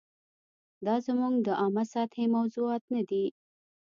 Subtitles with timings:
[0.85, 3.25] دا زموږ د عامه سطحې موضوعات نه دي.